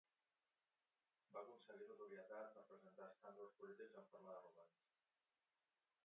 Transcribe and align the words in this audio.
Va 1.33 1.41
aconseguir 1.41 1.89
notorietat 1.89 2.49
per 2.55 2.63
presentar 2.71 3.09
escàndols 3.09 3.53
polítics 3.59 3.99
en 4.03 4.07
forma 4.15 4.33
de 4.39 4.41
romanç. 4.47 4.81